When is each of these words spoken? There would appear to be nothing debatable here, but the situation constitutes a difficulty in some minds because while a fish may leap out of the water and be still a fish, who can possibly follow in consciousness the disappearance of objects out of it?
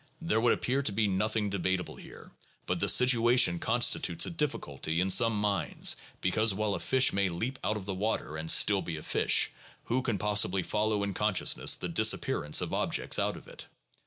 There 0.19 0.41
would 0.41 0.53
appear 0.53 0.81
to 0.81 0.91
be 0.91 1.07
nothing 1.07 1.51
debatable 1.51 1.95
here, 1.95 2.31
but 2.65 2.79
the 2.79 2.89
situation 2.89 3.59
constitutes 3.59 4.25
a 4.25 4.31
difficulty 4.31 4.99
in 4.99 5.11
some 5.11 5.39
minds 5.39 5.95
because 6.21 6.55
while 6.55 6.73
a 6.73 6.79
fish 6.79 7.13
may 7.13 7.29
leap 7.29 7.59
out 7.63 7.77
of 7.77 7.85
the 7.85 7.93
water 7.93 8.35
and 8.35 8.47
be 8.47 8.51
still 8.51 8.79
a 8.83 9.03
fish, 9.03 9.51
who 9.83 10.01
can 10.01 10.17
possibly 10.17 10.63
follow 10.63 11.03
in 11.03 11.13
consciousness 11.13 11.75
the 11.75 11.87
disappearance 11.87 12.61
of 12.61 12.73
objects 12.73 13.19
out 13.19 13.37
of 13.37 13.47
it? 13.47 13.67